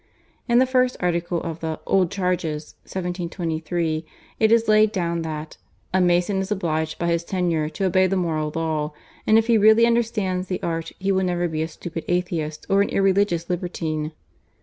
[0.49, 4.03] In the first article of the /Old Charges/ (1723)
[4.39, 5.57] it is laid down that,
[5.93, 8.93] "A mason is obliged by his tenure to obey the moral law,
[9.27, 12.81] and if he really understands the art he will never be a stupid atheist or
[12.81, 14.11] an irreligious libertine."